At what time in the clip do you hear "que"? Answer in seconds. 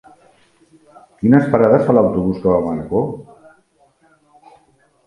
2.41-2.51